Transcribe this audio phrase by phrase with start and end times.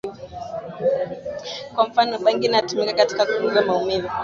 [1.75, 4.09] Kwa mfano bangi inatumika katika kupunguza maumivu